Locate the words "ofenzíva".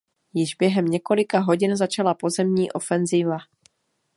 2.71-3.37